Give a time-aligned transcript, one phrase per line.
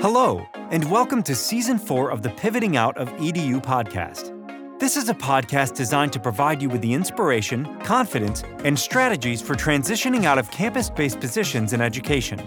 [0.00, 4.32] Hello, and welcome to Season 4 of the Pivoting Out of EDU podcast.
[4.78, 9.56] This is a podcast designed to provide you with the inspiration, confidence, and strategies for
[9.56, 12.38] transitioning out of campus based positions in education.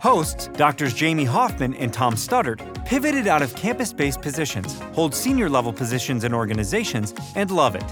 [0.00, 0.94] Hosts, Drs.
[0.94, 6.24] Jamie Hoffman and Tom Studdard, pivoted out of campus based positions, hold senior level positions
[6.24, 7.84] in organizations, and love it.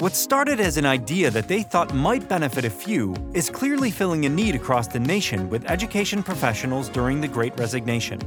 [0.00, 4.26] What started as an idea that they thought might benefit a few is clearly filling
[4.26, 8.20] a need across the nation with education professionals during the Great Resignation.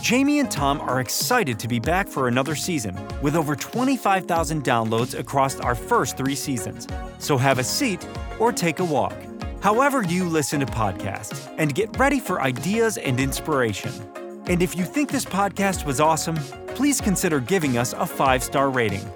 [0.00, 5.18] Jamie and Tom are excited to be back for another season with over 25,000 downloads
[5.18, 6.88] across our first three seasons.
[7.18, 8.06] So have a seat
[8.38, 9.14] or take a walk.
[9.60, 13.92] However, you listen to podcasts, and get ready for ideas and inspiration.
[14.46, 16.36] And if you think this podcast was awesome,
[16.68, 19.06] please consider giving us a five star rating.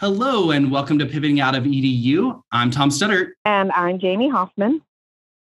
[0.00, 2.42] Hello, and welcome to Pivoting Out of EDU.
[2.52, 3.32] I'm Tom Studdard.
[3.44, 4.80] And I'm Jamie Hoffman.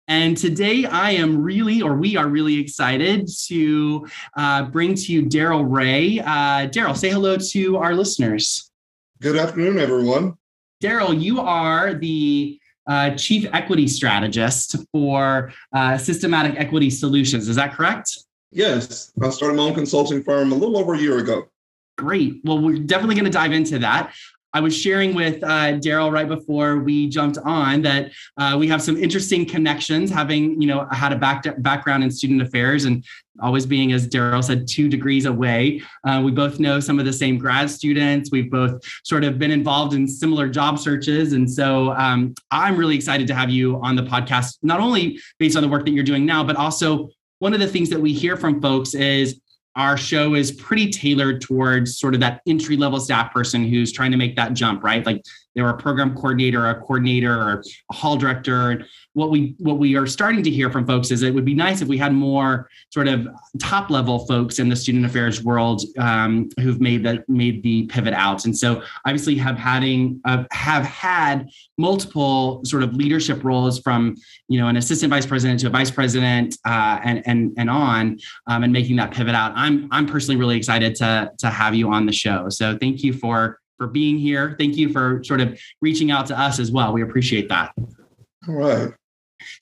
[0.07, 5.23] And today I am really, or we are really excited to uh, bring to you
[5.23, 6.19] Daryl Ray.
[6.19, 8.69] Uh, Daryl, say hello to our listeners.
[9.23, 10.35] Good afternoon, everyone.
[10.83, 17.49] Daryl, you are the uh, Chief Equity Strategist for uh, Systematic Equity Solutions.
[17.49, 18.19] Is that correct?
[18.51, 19.13] Yes.
[19.19, 21.47] I started my own consulting firm a little over a year ago.
[21.97, 22.41] Great.
[22.43, 24.13] Well, we're definitely going to dive into that.
[24.53, 28.81] I was sharing with uh, Daryl right before we jumped on that uh, we have
[28.81, 33.03] some interesting connections, having you know had a back background in student affairs and
[33.41, 35.81] always being, as Daryl said, two degrees away.
[36.03, 38.29] Uh, we both know some of the same grad students.
[38.31, 42.95] We've both sort of been involved in similar job searches, and so um, I'm really
[42.95, 46.03] excited to have you on the podcast, not only based on the work that you're
[46.03, 49.41] doing now, but also one of the things that we hear from folks is
[49.75, 54.11] our show is pretty tailored towards sort of that entry level staff person who's trying
[54.11, 55.05] to make that jump, right?
[55.05, 55.23] Like
[55.55, 58.85] they're a program coordinator, a coordinator, or a hall director.
[59.13, 61.81] What we what we are starting to hear from folks is it would be nice
[61.81, 63.27] if we had more sort of
[63.59, 68.13] top level folks in the student affairs world um, who've made that made the pivot
[68.13, 68.45] out.
[68.45, 74.15] And so obviously have having uh, have had multiple sort of leadership roles from
[74.47, 78.17] you know an assistant vice president to a vice president uh, and and and on
[78.47, 79.53] um, and making that pivot out.
[79.55, 82.49] I'm I'm personally really excited to to have you on the show.
[82.49, 84.55] So thank you for for being here.
[84.59, 86.93] Thank you for sort of reaching out to us as well.
[86.93, 87.73] We appreciate that.
[88.47, 88.91] All right.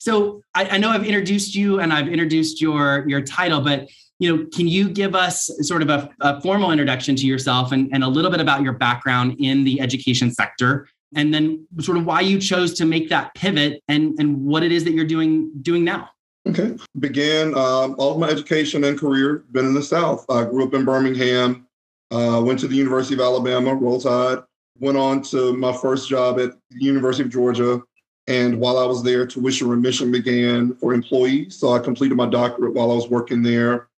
[0.00, 4.36] So I, I know I've introduced you and I've introduced your your title, but you
[4.36, 8.04] know, can you give us sort of a, a formal introduction to yourself and, and
[8.04, 10.88] a little bit about your background in the education sector?
[11.14, 14.72] And then sort of why you chose to make that pivot and, and what it
[14.72, 16.10] is that you're doing doing now.
[16.48, 16.76] Okay.
[16.98, 20.24] Began um, all of my education and career been in the South.
[20.30, 21.66] I grew up in Birmingham,
[22.12, 24.42] uh, went to the University of Alabama, Roll Tide.
[24.78, 27.82] Went on to my first job at the University of Georgia.
[28.26, 31.56] And while I was there, tuition remission began for employees.
[31.56, 33.88] So I completed my doctorate while I was working there.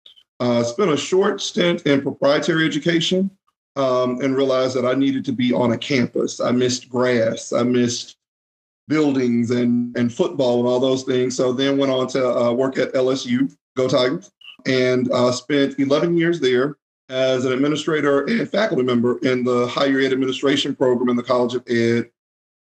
[0.41, 3.30] Uh, spent a short stint in proprietary education
[3.76, 6.41] um, and realized that I needed to be on a campus.
[6.41, 7.52] I missed grass.
[7.52, 8.16] I missed
[8.88, 11.36] buildings and, and football and all those things.
[11.36, 14.31] So then went on to uh, work at LSU, Go Tigers,
[14.66, 16.76] and uh, spent 11 years there
[17.09, 21.54] as an administrator and faculty member in the higher ed administration program in the College
[21.54, 22.10] of Ed.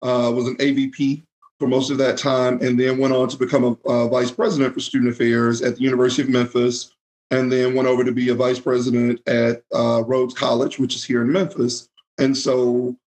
[0.02, 1.24] Uh, was an AVP
[1.60, 4.74] for most of that time, and then went on to become a, a, vice president
[4.74, 6.94] for student affairs at the University of Memphis,
[7.32, 11.06] and then went over to be a vice president at uh, Rhodes College, which is
[11.06, 11.88] here in Memphis.
[12.18, 12.98] And so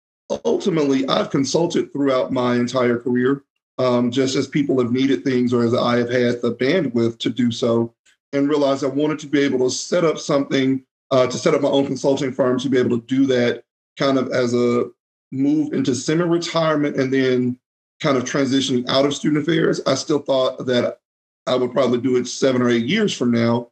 [0.47, 3.45] ultimately, I've consulted throughout my entire career,
[3.77, 7.29] um, just as people have needed things or as I have had the bandwidth to
[7.29, 7.95] do so,
[8.33, 11.63] and realized I wanted to be able to set up something uh, to set up
[11.63, 13.65] my own consulting firm to be able to do that
[13.99, 14.85] kind of as a
[15.33, 17.59] move into semi-retirement and then
[18.01, 19.81] kind of transitioning out of student affairs.
[19.87, 20.99] I still thought that
[21.47, 23.71] I would probably do it seven or eight years from now.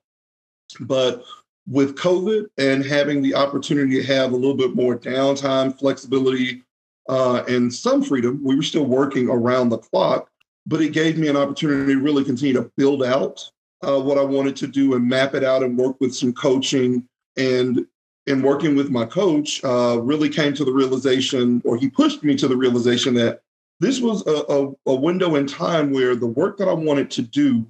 [0.81, 1.25] But
[1.67, 6.63] with COVID and having the opportunity to have a little bit more downtime, flexibility,
[7.09, 10.31] uh, and some freedom, we were still working around the clock,
[10.67, 13.43] but it gave me an opportunity to really continue to build out
[13.83, 17.07] uh, what I wanted to do and map it out and work with some coaching
[17.37, 17.87] and
[18.27, 22.35] in working with my coach, uh, really came to the realization, or he pushed me
[22.37, 23.43] to the realization that
[23.81, 27.23] this was a, a, a window in time where the work that I wanted to
[27.23, 27.67] do,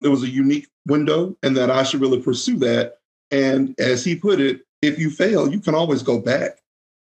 [0.00, 2.98] there was a unique window, and that I should really pursue that.
[3.30, 6.60] And as he put it, if you fail, you can always go back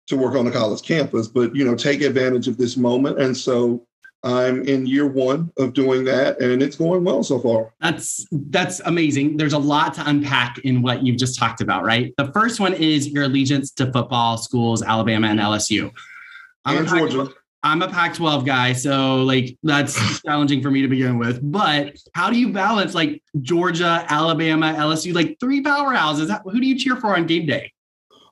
[0.08, 3.20] to work on the college campus, but you know, take advantage of this moment.
[3.20, 3.86] And so
[4.26, 7.72] I'm in year one of doing that, and it's going well so far.
[7.80, 9.38] That's that's amazing.
[9.38, 12.12] There's a lot to unpack in what you've just talked about, right?
[12.18, 15.92] The first one is your allegiance to football schools, Alabama and LSU.
[16.66, 17.30] I'm and Georgia.
[17.62, 21.40] I'm a Pac 12 guy, so like that's challenging for me to begin with.
[21.44, 26.36] But how do you balance like Georgia, Alabama, LSU, like three powerhouses?
[26.46, 27.72] Who do you cheer for on game day?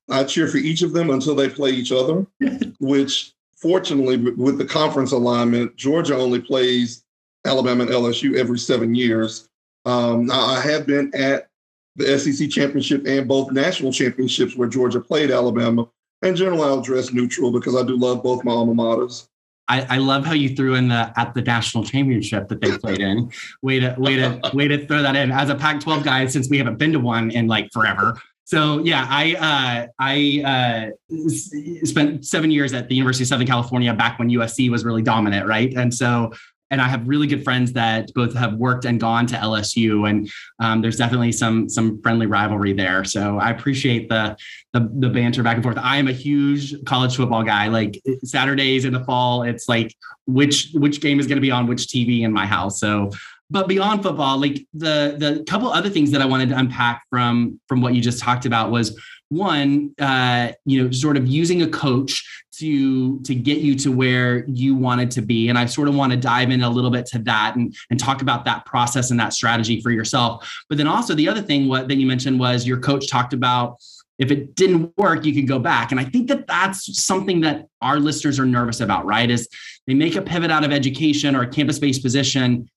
[0.09, 2.25] I cheer for each of them until they play each other,
[2.79, 7.05] which fortunately, with the conference alignment, Georgia only plays
[7.45, 9.47] Alabama and LSU every seven years.
[9.85, 11.47] Um, I have been at
[11.95, 15.87] the SEC championship and both national championships where Georgia played Alabama.
[16.21, 19.27] And generally, I'll dress neutral because I do love both my alma maters.
[19.69, 22.99] I, I, love how you threw in the at the national championship that they played
[22.99, 23.31] in.
[23.61, 25.31] Way to way to way to throw that in.
[25.31, 28.21] As a Pac-12 guy, since we haven't been to one in like forever.
[28.45, 33.93] So yeah, I uh, I uh, spent seven years at the University of Southern California
[33.93, 35.73] back when USC was really dominant, right?
[35.73, 36.31] And so
[36.73, 40.27] and I have really good friends that both have worked and gone to LSU, and
[40.59, 43.03] um, there's definitely some some friendly rivalry there.
[43.03, 44.35] So I appreciate the,
[44.73, 45.77] the the banter back and forth.
[45.77, 47.67] I am a huge college football guy.
[47.67, 51.67] Like Saturdays in the fall, it's like which which game is going to be on
[51.67, 52.79] which TV in my house.
[52.79, 53.11] So
[53.53, 57.59] but beyond football like the the couple other things that i wanted to unpack from
[57.67, 58.99] from what you just talked about was
[59.33, 62.23] one uh, you know sort of using a coach
[62.59, 65.49] to to get you to where you wanted to be.
[65.49, 67.99] And i sort of want to dive in a little bit to that and and
[67.99, 70.49] talk about that process and that strategy for yourself.
[70.69, 73.77] But then also the other thing what that you mentioned was your coach talked about
[74.19, 75.91] if it didn't work you can go back.
[75.91, 79.29] And i think that that's something that our listeners are nervous about right?
[79.29, 79.47] Is
[79.87, 82.69] they make a pivot out of education or a campus-based position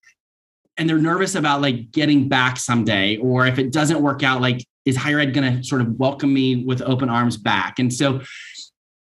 [0.76, 4.64] and they're nervous about like getting back someday or if it doesn't work out like
[4.84, 7.78] is higher ed going to sort of welcome me with open arms back?
[7.78, 8.20] And so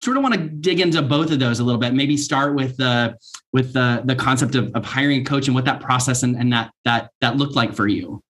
[0.02, 2.76] sort of want to dig into both of those a little bit maybe start with
[2.76, 3.16] the
[3.54, 6.52] with the the concept of, of hiring a coach and what that process and, and
[6.52, 8.22] that that that looked like for you.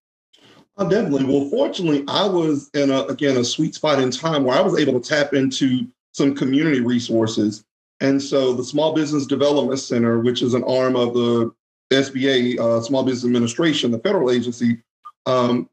[0.77, 1.25] Uh, definitely.
[1.25, 4.79] Well fortunately i was in a again a sweet spot in time where i was
[4.79, 7.63] able to tap into some community resources.
[8.01, 11.51] And so the small business development center which is an arm of the
[11.93, 14.81] SBA, uh, Small Business Administration, the federal agency,
[15.25, 15.69] um,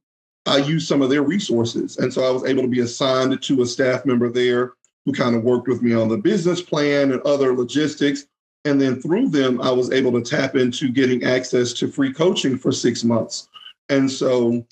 [0.46, 1.98] I used some of their resources.
[1.98, 4.74] And so I was able to be assigned to a staff member there
[5.04, 8.26] who kind of worked with me on the business plan and other logistics.
[8.64, 12.58] And then through them, I was able to tap into getting access to free coaching
[12.58, 13.48] for six months.
[13.88, 14.64] And so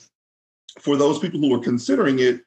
[0.79, 2.43] for those people who are considering it,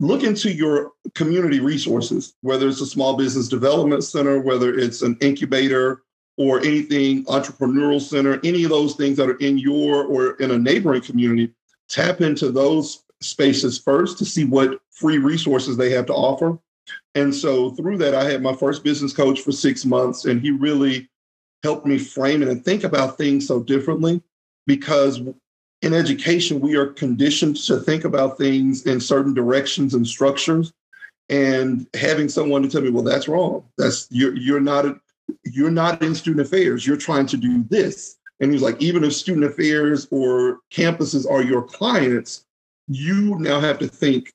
[0.00, 5.16] look into your community resources, whether it's a small business development center, whether it's an
[5.20, 6.02] incubator,
[6.36, 10.58] or anything entrepreneurial center, any of those things that are in your or in a
[10.58, 11.52] neighboring community,
[11.88, 16.58] tap into those spaces first to see what free resources they have to offer.
[17.14, 20.50] And so through that, I had my first business coach for six months, and he
[20.50, 21.08] really
[21.62, 24.22] helped me frame it and think about things so differently
[24.66, 25.20] because
[25.82, 30.72] in education, we are conditioned to think about things in certain directions and structures.
[31.28, 33.64] And having someone to tell me, well, that's wrong.
[33.76, 35.00] That's you're you're not
[35.44, 36.86] you're not in student affairs.
[36.86, 38.16] You're trying to do this.
[38.40, 42.44] And he's like, even if student affairs or campuses are your clients,
[42.88, 44.32] you now have to think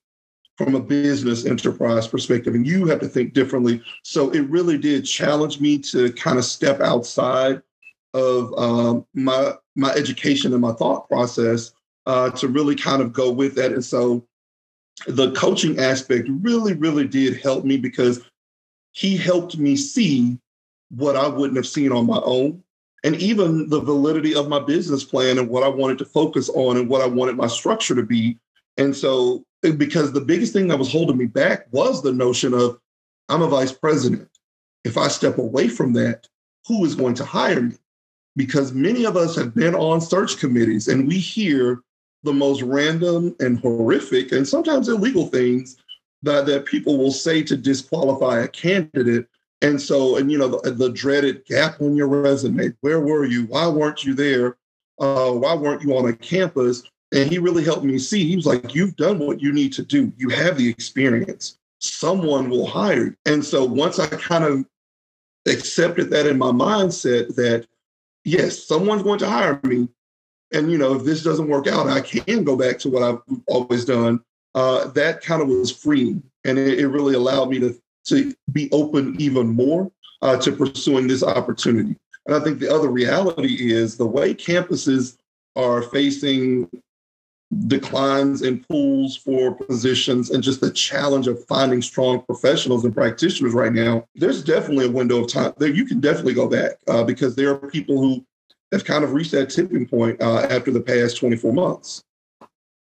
[0.58, 3.82] from a business enterprise perspective and you have to think differently.
[4.04, 7.62] So it really did challenge me to kind of step outside
[8.14, 11.72] of um, my my education and my thought process
[12.06, 13.72] uh, to really kind of go with that.
[13.72, 14.26] And so
[15.08, 18.22] the coaching aspect really, really did help me because
[18.92, 20.38] he helped me see
[20.96, 22.64] what I wouldn't have seen on my own.
[23.04, 26.78] And even the validity of my business plan and what I wanted to focus on
[26.78, 28.38] and what I wanted my structure to be.
[28.78, 32.80] And so, because the biggest thing that was holding me back was the notion of
[33.30, 34.28] I'm a vice president.
[34.84, 36.28] If I step away from that,
[36.68, 37.76] who is going to hire me?
[38.36, 41.82] Because many of us have been on search committees and we hear
[42.24, 45.78] the most random and horrific and sometimes illegal things
[46.24, 49.28] that, that people will say to disqualify a candidate
[49.62, 52.74] and so, and you know, the, the, dreaded gap on your resume.
[52.82, 53.46] Where were you?
[53.46, 54.58] Why weren't you there?
[55.00, 56.84] Uh, why weren't you on a campus?
[57.14, 58.28] And he really helped me see.
[58.28, 60.12] He was like, "You've done what you need to do.
[60.18, 61.58] You have the experience.
[61.80, 64.66] Someone will hire you." And so, once I kind of
[65.48, 67.68] accepted that in my mindset, that
[68.24, 69.90] yes, someone's going to hire me,
[70.54, 73.22] and you know, if this doesn't work out, I can go back to what I've
[73.48, 74.22] always done.
[74.56, 78.70] Uh, that kind of was freeing, and it, it really allowed me to to be
[78.72, 79.92] open even more
[80.22, 81.96] uh, to pursuing this opportunity.
[82.26, 85.18] And I think the other reality is the way campuses
[85.56, 86.70] are facing
[87.68, 93.54] declines in pools for positions and just the challenge of finding strong professionals and practitioners
[93.54, 95.70] right now, there's definitely a window of time there.
[95.70, 98.26] You can definitely go back uh, because there are people who
[98.72, 102.04] have kind of reached that tipping point uh, after the past 24 months.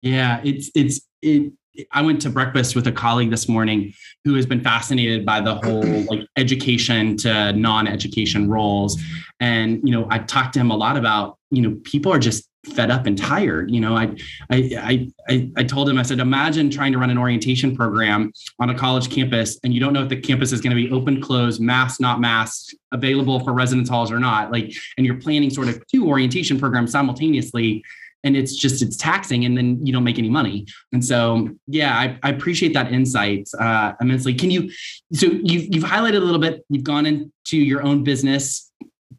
[0.01, 1.51] Yeah, it's it's it
[1.91, 3.93] I went to breakfast with a colleague this morning
[4.23, 9.01] who has been fascinated by the whole like education to non-education roles.
[9.39, 12.49] And, you know, I talked to him a lot about, you know, people are just
[12.65, 13.71] fed up and tired.
[13.71, 14.15] You know, I,
[14.49, 18.69] I, I, I told him, I said, imagine trying to run an orientation program on
[18.69, 21.21] a college campus and you don't know if the campus is going to be open,
[21.21, 24.51] closed, mask, not mask, available for residence halls or not.
[24.51, 27.83] Like, and you're planning sort of two orientation programs simultaneously
[28.23, 30.65] and it's just it's taxing and then you don't make any money.
[30.93, 34.33] And so yeah i, I appreciate that insight uh, immensely.
[34.33, 34.69] Can you
[35.13, 38.71] so you've, you've highlighted a little bit you've gone into your own business.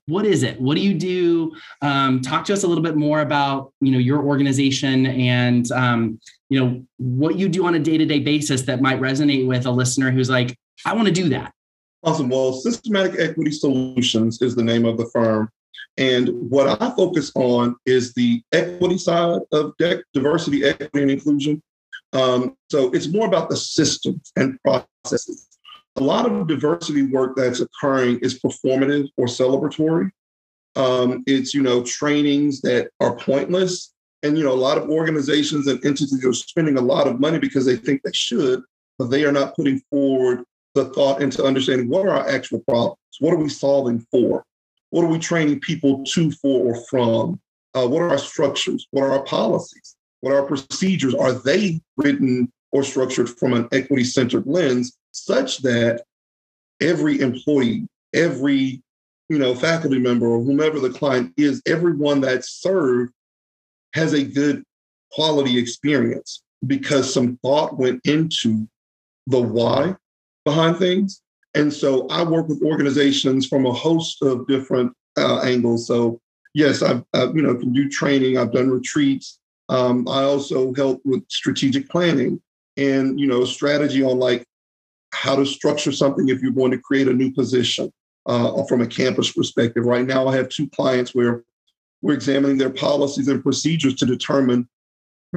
[0.06, 0.60] What is it?
[0.60, 1.52] What do you do?
[1.82, 6.20] Um, talk to us a little bit more about you know your organization and um,
[6.48, 10.10] you know what you do on a day-to-day basis that might resonate with a listener
[10.10, 11.52] who's like i want to do that.
[12.02, 12.28] Awesome.
[12.28, 15.50] Well systematic equity solutions is the name of the firm
[16.00, 19.74] and what I focus on is the equity side of
[20.14, 21.62] diversity, equity, and inclusion.
[22.14, 25.46] Um, so it's more about the systems and processes.
[25.96, 30.10] A lot of diversity work that's occurring is performative or celebratory.
[30.74, 33.92] Um, it's you know trainings that are pointless,
[34.22, 37.38] and you know a lot of organizations and entities are spending a lot of money
[37.38, 38.62] because they think they should,
[38.98, 42.96] but they are not putting forward the thought into understanding what are our actual problems,
[43.18, 44.44] what are we solving for,
[44.90, 47.40] what are we training people to, for, or from?
[47.74, 48.86] Uh, what are our structures?
[48.90, 49.96] What are our policies?
[50.20, 51.14] What are our procedures?
[51.14, 56.02] Are they written or structured from an equity centered lens such that
[56.80, 58.82] every employee, every
[59.30, 63.12] you know, faculty member or whomever the client is, everyone that's served
[63.94, 64.64] has a good
[65.12, 68.68] quality experience because some thought went into
[69.28, 69.94] the why
[70.44, 71.22] behind things
[71.54, 75.86] and so I work with organizations from a host of different uh, angles.
[75.86, 76.20] So
[76.54, 78.38] yes, I've, I've, you know can do training.
[78.38, 79.38] I've done retreats.
[79.68, 82.40] Um, I also help with strategic planning
[82.76, 84.44] and you know strategy on like
[85.12, 87.92] how to structure something if you're going to create a new position
[88.26, 89.84] uh, from a campus perspective.
[89.84, 91.42] Right now, I have two clients where
[92.02, 94.68] we're examining their policies and procedures to determine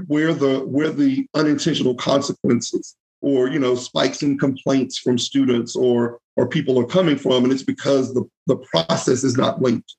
[0.08, 6.20] where the where the unintentional consequences or you know spikes in complaints from students or
[6.36, 9.96] or people are coming from and it's because the, the process is not linked.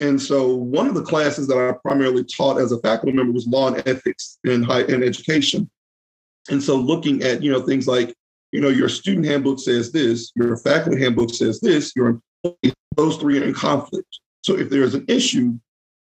[0.00, 3.46] And so one of the classes that i primarily taught as a faculty member was
[3.46, 5.70] law and ethics in high in education.
[6.50, 8.14] And so looking at you know things like
[8.52, 12.20] you know your student handbook says this your faculty handbook says this your
[12.96, 14.18] those three are in conflict.
[14.42, 15.58] So if there's an issue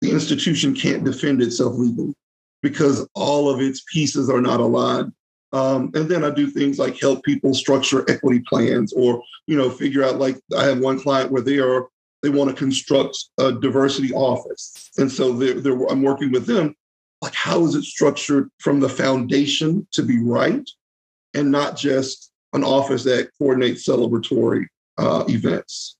[0.01, 2.13] the institution can't defend itself legally
[2.61, 5.11] because all of its pieces are not aligned
[5.53, 9.69] um, and then I do things like help people structure equity plans or, you know,
[9.69, 11.87] figure out like I have one client where they are,
[12.21, 14.91] they want to construct a diversity office.
[14.97, 16.75] And so they're, they're, I'm working with them.
[17.21, 20.67] Like, how is it structured from the foundation to be right
[21.33, 24.65] and not just an office that coordinates celebratory
[24.97, 25.97] uh, events?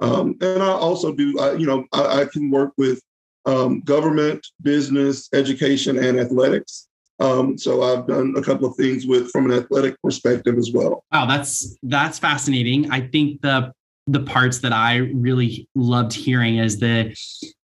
[0.00, 3.00] Um, and I also do, uh, you know, I, I, can work with
[3.46, 6.88] um, government, business, education, and athletics.
[7.20, 11.04] Um, so I've done a couple of things with from an athletic perspective as well.
[11.12, 12.90] Wow, that's that's fascinating.
[12.90, 13.72] I think the
[14.06, 17.16] the parts that I really loved hearing is the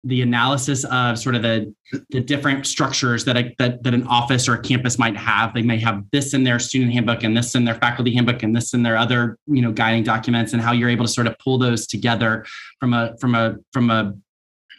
[0.06, 1.74] the analysis of sort of the
[2.12, 5.53] the different structures that a, that that an office or a campus might have.
[5.53, 8.56] They may have this in their student handbook and this in their faculty handbook and
[8.56, 11.38] this in their other you know guiding documents, and how you're able to sort of
[11.39, 12.46] pull those together
[12.79, 14.13] from a from a from a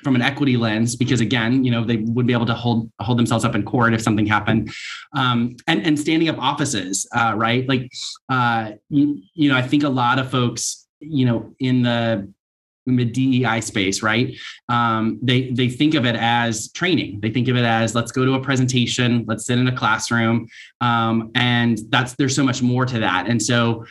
[0.02, 3.18] from an equity lens because again you know they would be able to hold hold
[3.18, 4.72] themselves up in court if something happened
[5.14, 7.90] um, and and standing up offices uh, right like
[8.28, 12.28] uh, you, you know i think a lot of folks you know in the
[12.86, 14.36] in the DEI space, right?
[14.68, 17.20] Um, they they think of it as training.
[17.20, 20.48] They think of it as let's go to a presentation, let's sit in a classroom,
[20.80, 23.26] um, and that's there's so much more to that.
[23.28, 23.84] And so,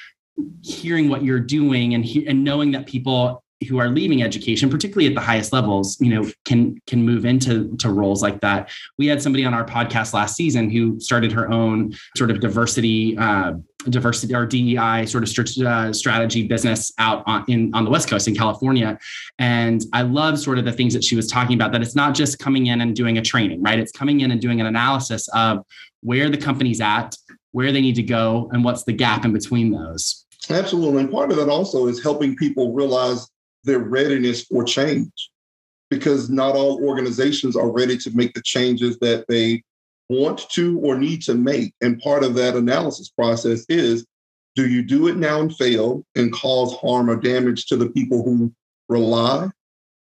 [0.63, 5.07] hearing what you're doing and he, and knowing that people who are leaving education, particularly
[5.07, 8.69] at the highest levels, you know, can can move into to roles like that.
[8.97, 13.17] We had somebody on our podcast last season who started her own sort of diversity,
[13.17, 13.53] uh,
[13.89, 18.29] diversity or DEI sort of uh, strategy business out on in on the West Coast
[18.29, 18.97] in California,
[19.39, 21.73] and I love sort of the things that she was talking about.
[21.73, 23.77] That it's not just coming in and doing a training, right?
[23.77, 25.65] It's coming in and doing an analysis of
[26.01, 27.13] where the company's at,
[27.51, 30.25] where they need to go, and what's the gap in between those.
[30.49, 31.01] Absolutely.
[31.01, 33.29] And part of that also is helping people realize
[33.63, 35.29] their readiness for change
[35.89, 39.63] because not all organizations are ready to make the changes that they
[40.09, 41.73] want to or need to make.
[41.81, 44.05] And part of that analysis process is
[44.55, 48.23] do you do it now and fail and cause harm or damage to the people
[48.23, 48.51] who
[48.87, 49.49] rely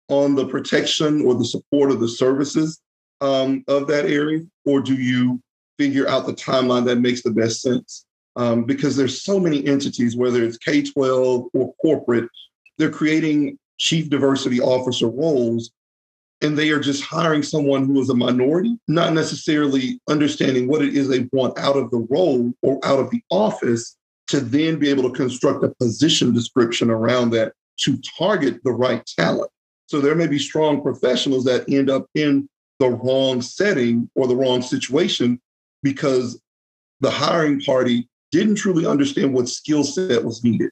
[0.08, 2.80] on the protection or the support of the services
[3.20, 4.40] um, of that area?
[4.64, 5.40] Or do you
[5.78, 8.04] figure out the timeline that makes the best sense.
[8.36, 12.28] Um, because there's so many entities, whether it's K-12 or corporate,
[12.78, 15.70] they're creating chief diversity officer roles
[16.42, 20.94] and they are just hiring someone who is a minority, not necessarily understanding what it
[20.94, 23.96] is they want out of the role or out of the office
[24.28, 29.04] to then be able to construct a position description around that to target the right
[29.18, 29.50] talent.
[29.86, 32.48] So there may be strong professionals that end up in
[32.80, 35.40] the wrong setting or the wrong situation
[35.82, 36.40] because
[37.00, 40.70] the hiring party didn't truly understand what skill set was needed.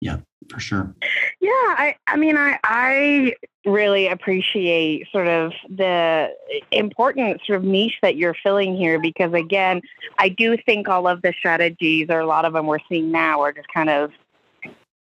[0.00, 0.18] Yeah,
[0.50, 0.94] for sure.
[1.40, 3.34] Yeah, I, I mean, I, I
[3.66, 6.32] really appreciate sort of the
[6.70, 9.82] important sort of niche that you're filling here because, again,
[10.18, 13.40] I do think all of the strategies or a lot of them we're seeing now
[13.40, 14.12] are just kind of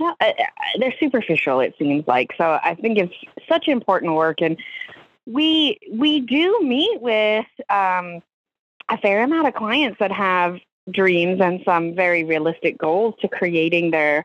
[0.00, 0.32] uh, uh,
[0.78, 1.60] they're superficial.
[1.60, 2.58] It seems like so.
[2.62, 3.14] I think it's
[3.48, 4.56] such important work, and
[5.26, 8.20] we we do meet with um,
[8.88, 10.58] a fair amount of clients that have
[10.90, 14.24] dreams and some very realistic goals to creating their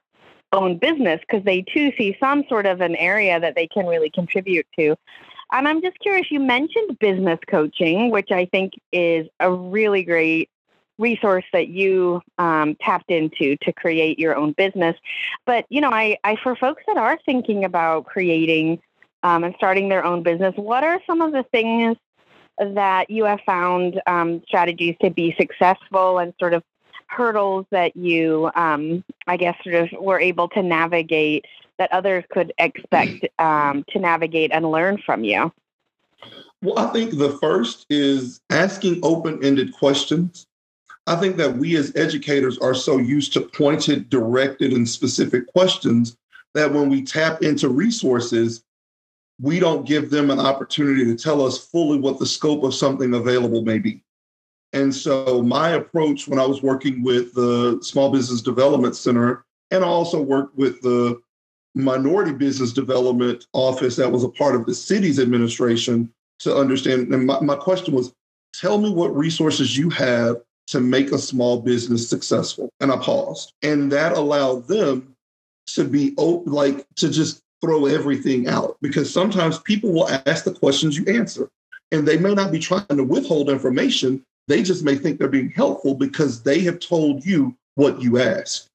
[0.54, 4.10] own business because they too see some sort of an area that they can really
[4.10, 4.96] contribute to.
[5.51, 10.50] And I'm just curious, you mentioned business coaching, which I think is a really great
[11.00, 14.96] resource that you um, tapped into to create your own business.
[15.46, 18.82] But, you know, I, I for folks that are thinking about creating
[19.24, 21.98] um, and starting their own business, what are some of the things
[22.60, 26.63] that you have found um, strategies to be successful and sort of
[27.07, 31.45] hurdles that you, um, I guess, sort of were able to navigate
[31.77, 35.51] that others could expect um, to navigate and learn from you?
[36.61, 40.47] Well, I think the first is asking open ended questions.
[41.05, 46.17] I think that we as educators are so used to pointed, directed, and specific questions
[46.53, 48.63] that when we tap into resources,
[49.39, 53.13] we don't give them an opportunity to tell us fully what the scope of something
[53.13, 54.03] available may be.
[54.74, 59.83] And so my approach when I was working with the Small Business Development Center, and
[59.83, 61.19] I also worked with the
[61.75, 67.13] Minority Business Development Office that was a part of the city's administration to understand.
[67.13, 68.13] And my, my question was,
[68.53, 70.37] tell me what resources you have
[70.68, 72.70] to make a small business successful.
[72.79, 73.53] And I paused.
[73.61, 75.15] And that allowed them
[75.68, 80.53] to be open, like to just throw everything out because sometimes people will ask the
[80.53, 81.50] questions you answer
[81.92, 84.24] and they may not be trying to withhold information.
[84.48, 88.70] They just may think they're being helpful because they have told you what you asked.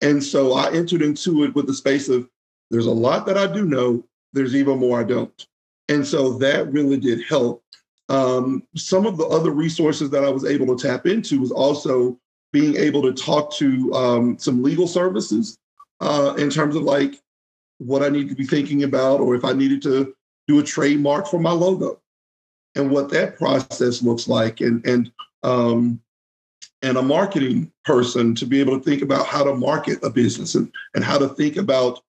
[0.00, 2.28] And so I entered into it with the space of
[2.70, 5.46] there's a lot that I do know, there's even more I don't.
[5.88, 7.62] And so that really did help.
[8.08, 12.18] Um, some of the other resources that I was able to tap into was also
[12.52, 15.58] being able to talk to um, some legal services
[16.00, 17.20] uh, in terms of like
[17.78, 20.14] what I need to be thinking about, or if I needed to
[20.48, 22.01] do a trademark for my logo
[22.74, 26.00] and what that process looks like and and um,
[26.82, 30.54] and a marketing person to be able to think about how to market a business
[30.54, 32.00] and, and how to think about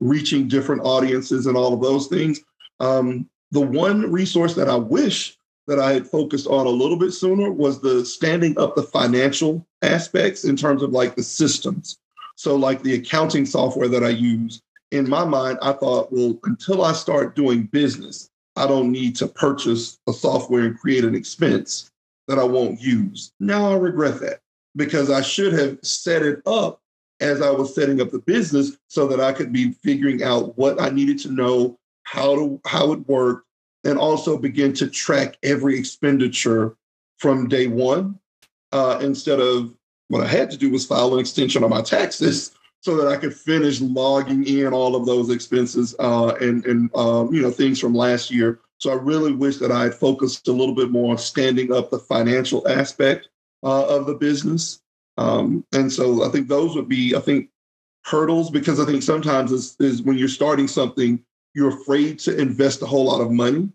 [0.00, 2.40] reaching different audiences and all of those things.
[2.80, 7.12] Um, the one resource that I wish that I had focused on a little bit
[7.12, 11.98] sooner was the standing up the financial aspects in terms of like the systems.
[12.36, 16.84] So, like the accounting software that I use, in my mind, I thought, well, until
[16.84, 21.90] I start doing business, I don't need to purchase a software and create an expense
[22.26, 23.32] that I won't use.
[23.38, 24.40] Now I regret that
[24.76, 26.80] because I should have set it up
[27.20, 30.80] as I was setting up the business so that I could be figuring out what
[30.80, 33.46] I needed to know, how to how it worked,
[33.84, 36.76] and also begin to track every expenditure
[37.18, 38.18] from day one.
[38.72, 39.74] Uh, instead of
[40.08, 43.16] what I had to do was file an extension on my taxes so that I
[43.16, 47.80] could finish logging in all of those expenses uh, and and um, you know things
[47.80, 48.60] from last year.
[48.78, 51.90] So I really wish that I had focused a little bit more on standing up
[51.90, 53.28] the financial aspect
[53.64, 54.80] uh, of the business.
[55.16, 57.50] Um, and so I think those would be I think
[58.04, 61.22] hurdles because I think sometimes is, is when you're starting something
[61.54, 63.68] you're afraid to invest a whole lot of money.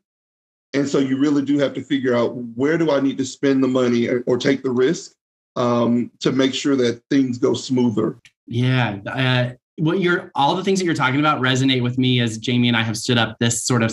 [0.74, 3.64] And so you really do have to figure out where do I need to spend
[3.64, 5.14] the money or, or take the risk
[5.56, 8.18] um, to make sure that things go smoother.
[8.48, 8.98] Yeah.
[9.06, 12.68] Uh, what you're all the things that you're talking about resonate with me as Jamie
[12.68, 13.92] and I have stood up this sort of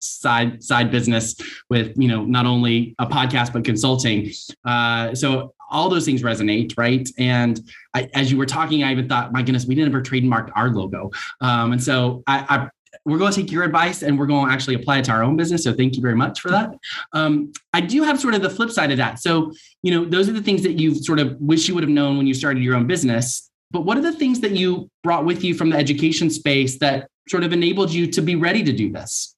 [0.00, 1.36] side side business
[1.70, 4.30] with you know not only a podcast but consulting.
[4.64, 7.08] Uh, so all those things resonate, right?
[7.18, 7.58] And
[7.94, 10.68] I, as you were talking, I even thought, my goodness, we didn't ever trademark our
[10.68, 11.10] logo.
[11.40, 12.68] Um, and so I, I
[13.06, 15.22] we're going to take your advice and we're going to actually apply it to our
[15.22, 15.64] own business.
[15.64, 16.74] So thank you very much for that.
[17.14, 19.18] Um, I do have sort of the flip side of that.
[19.18, 21.90] So, you know, those are the things that you sort of wish you would have
[21.90, 23.50] known when you started your own business.
[23.72, 27.08] But what are the things that you brought with you from the education space that
[27.28, 29.34] sort of enabled you to be ready to do this?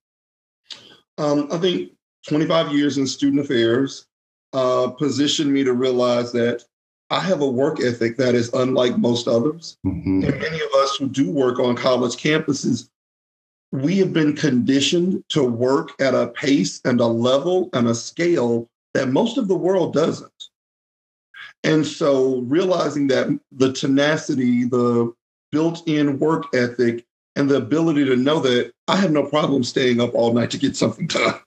[1.19, 1.93] Um, I think
[2.27, 4.07] 25 years in student affairs,
[4.53, 6.63] uh, positioned me to realize that
[7.11, 9.77] I have a work ethic that is unlike most others.
[9.87, 10.25] Mm-hmm.
[10.25, 12.89] And many of us who do work on college campuses,
[13.73, 18.69] we have been conditioned to work at a pace and a level and a scale
[18.95, 20.31] that most of the world doesn't.
[21.65, 25.13] And so realizing that the tenacity, the
[25.51, 27.05] built in work ethic,
[27.37, 30.59] and the ability to know that I have no problem staying up all night to
[30.59, 31.41] get something done.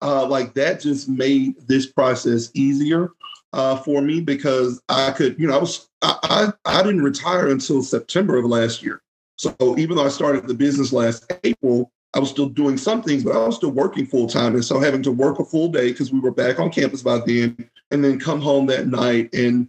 [0.00, 3.10] Uh, like that just made this process easier
[3.52, 7.48] uh, for me because I could, you know, I was I, I, I didn't retire
[7.48, 9.02] until September of last year.
[9.36, 13.24] So even though I started the business last April, I was still doing some things,
[13.24, 14.54] but I was still working full time.
[14.54, 17.18] And so having to work a full day because we were back on campus by
[17.26, 19.68] then, and then come home that night and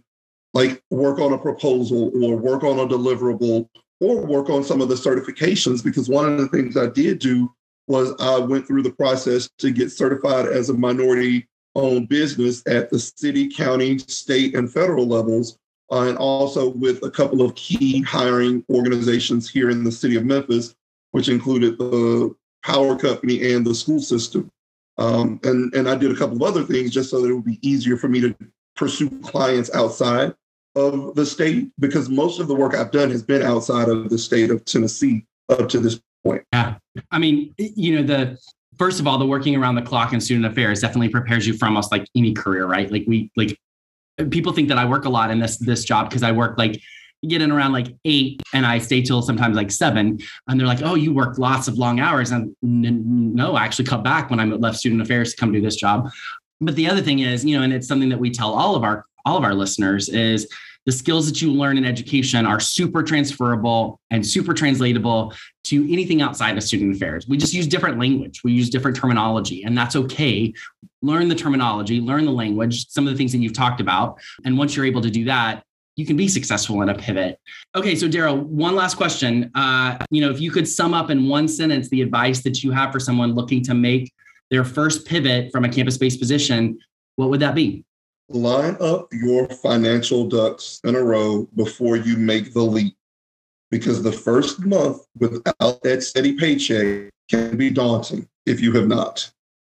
[0.54, 3.68] like work on a proposal or work on a deliverable
[4.00, 5.82] or work on some of the certifications.
[5.82, 7.52] Because one of the things I did do
[7.88, 12.90] was I went through the process to get certified as a minority owned business at
[12.90, 15.58] the city, county, state, and federal levels,
[15.92, 20.24] uh, and also with a couple of key hiring organizations here in the city of
[20.24, 20.74] Memphis,
[21.16, 22.30] which included the
[22.62, 24.50] power company and the school system.
[24.98, 27.46] Um, and, and I did a couple of other things just so that it would
[27.46, 28.36] be easier for me to
[28.76, 30.34] pursue clients outside
[30.74, 34.18] of the state because most of the work I've done has been outside of the
[34.18, 36.44] state of Tennessee up to this point.
[36.52, 36.74] Yeah.
[37.10, 38.38] I mean, you know, the
[38.78, 41.64] first of all, the working around the clock in student affairs definitely prepares you for
[41.64, 42.92] almost like any career, right?
[42.92, 43.58] Like we like
[44.28, 46.78] people think that I work a lot in this this job because I work like
[47.26, 50.18] get in around like eight and I stay till sometimes like seven.
[50.48, 52.30] And they're like, oh, you work lots of long hours.
[52.30, 55.76] And no, I actually cut back when I left student affairs to come do this
[55.76, 56.10] job.
[56.60, 58.84] But the other thing is, you know, and it's something that we tell all of
[58.84, 60.48] our all of our listeners is
[60.86, 66.22] the skills that you learn in education are super transferable and super translatable to anything
[66.22, 67.26] outside of student affairs.
[67.26, 70.54] We just use different language, we use different terminology, and that's okay.
[71.02, 74.20] Learn the terminology, learn the language, some of the things that you've talked about.
[74.44, 75.64] And once you're able to do that,
[75.96, 77.40] you can be successful in a pivot.
[77.74, 79.50] Okay, so Daryl, one last question.
[79.54, 82.70] Uh, you know, if you could sum up in one sentence the advice that you
[82.70, 84.12] have for someone looking to make
[84.50, 86.78] their first pivot from a campus-based position,
[87.16, 87.84] what would that be?
[88.28, 92.96] line up your financial ducks in a row before you make the leap.
[93.70, 99.30] Because the first month without that steady paycheck can be daunting if you have not.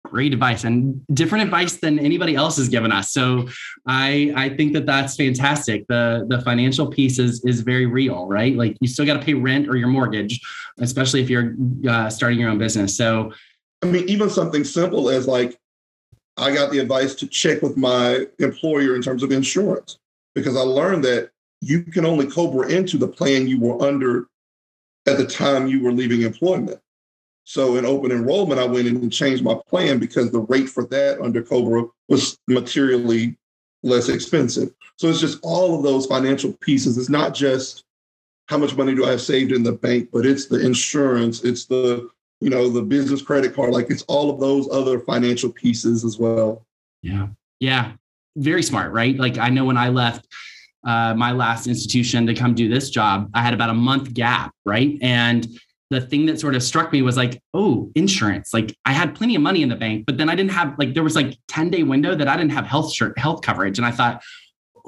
[0.09, 3.11] Great advice and different advice than anybody else has given us.
[3.11, 3.47] So
[3.85, 5.85] I I think that that's fantastic.
[5.87, 8.55] The the financial piece is is very real, right?
[8.55, 10.39] Like you still got to pay rent or your mortgage,
[10.79, 11.55] especially if you're
[11.87, 12.95] uh, starting your own business.
[12.95, 13.33] So
[13.81, 15.57] I mean, even something simple as like
[16.37, 19.97] I got the advice to check with my employer in terms of insurance
[20.35, 24.27] because I learned that you can only COBRA into the plan you were under
[25.07, 26.79] at the time you were leaving employment.
[27.47, 31.21] So in open enrollment, I went and changed my plan because the rate for that
[31.21, 33.37] under COBRA was materially
[33.83, 34.71] less expensive.
[34.97, 36.97] So it's just all of those financial pieces.
[36.97, 37.85] It's not just
[38.47, 41.63] how much money do I have saved in the bank, but it's the insurance, it's
[41.63, 42.09] the
[42.41, 43.71] you know, the business credit card.
[43.71, 46.65] Like it's all of those other financial pieces as well.
[47.01, 47.27] Yeah.
[47.61, 47.93] Yeah.
[48.35, 49.15] Very smart, right?
[49.17, 50.27] Like I know when I left
[50.85, 54.53] uh, my last institution to come do this job, I had about a month gap,
[54.65, 54.97] right?
[55.01, 55.47] And
[55.89, 58.53] the thing that sort of struck me was like, oh, insurance.
[58.53, 60.93] Like I had plenty of money in the bank, but then I didn't have like
[60.93, 63.77] there was like 10 day window that I didn't have health health coverage.
[63.77, 64.21] And I thought,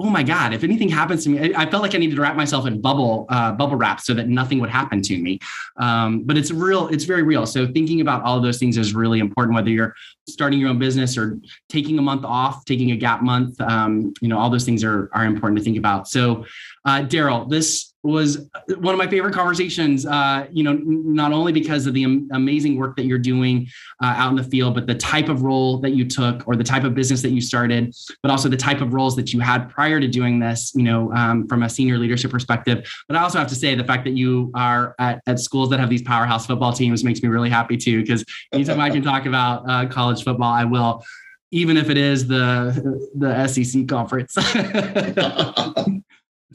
[0.00, 2.34] oh my god if anything happens to me i, felt like i needed to wrap
[2.34, 5.38] myself in bubble uh, bubble wrap so that nothing would happen to me
[5.76, 8.94] um, but it's real it's very real so thinking about all of those things is
[8.94, 9.94] really important whether you're
[10.26, 14.28] starting your own business or taking a month off taking a gap month um, you
[14.28, 16.44] know all those things are are important to think about so
[16.86, 20.06] uh, daryl this was one of my favorite conversations.
[20.06, 23.68] Uh, you know, not only because of the am- amazing work that you're doing
[24.02, 26.64] uh, out in the field, but the type of role that you took, or the
[26.64, 29.68] type of business that you started, but also the type of roles that you had
[29.68, 30.72] prior to doing this.
[30.74, 32.90] You know, um, from a senior leadership perspective.
[33.08, 35.80] But I also have to say the fact that you are at, at schools that
[35.80, 38.00] have these powerhouse football teams makes me really happy too.
[38.00, 41.04] Because anytime I can talk about uh, college football, I will
[41.52, 44.36] even if it is the the SEC conference.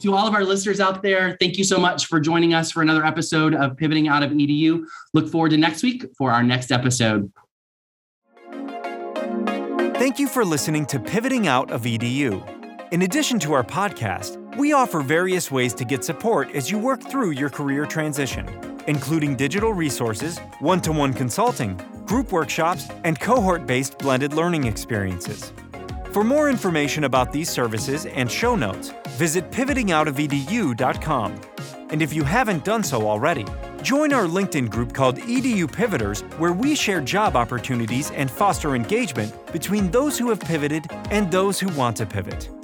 [0.00, 2.82] to all of our listeners out there, thank you so much for joining us for
[2.82, 4.84] another episode of Pivoting Out of EDU.
[5.14, 7.32] Look forward to next week for our next episode.
[9.96, 12.92] Thank you for listening to Pivoting Out of EDU.
[12.92, 17.02] In addition to our podcast, we offer various ways to get support as you work
[17.02, 18.46] through your career transition,
[18.86, 25.52] including digital resources, one to one consulting, group workshops, and cohort based blended learning experiences.
[26.16, 31.40] For more information about these services and show notes, visit pivotingoutofedu.com.
[31.90, 33.44] And if you haven't done so already,
[33.86, 39.32] Join our LinkedIn group called EDU Pivoters, where we share job opportunities and foster engagement
[39.52, 42.55] between those who have pivoted and those who want to pivot.